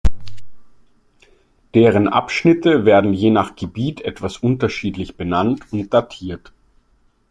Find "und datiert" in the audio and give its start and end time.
5.71-6.51